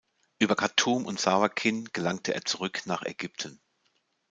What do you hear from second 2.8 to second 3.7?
nach Ägypten.